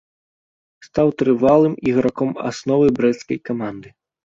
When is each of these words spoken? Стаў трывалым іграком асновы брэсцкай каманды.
Стаў 0.87 1.07
трывалым 1.19 1.77
іграком 1.91 2.33
асновы 2.49 2.91
брэсцкай 2.99 3.43
каманды. 3.53 3.97